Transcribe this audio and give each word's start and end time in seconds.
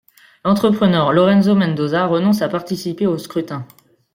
L'entrepreneur 0.43 1.13
Lorenzo 1.13 1.53
Mendoza 1.53 2.07
renonce 2.07 2.41
à 2.41 2.49
participer 2.49 3.05
au 3.05 3.19
scrutin. 3.19 3.67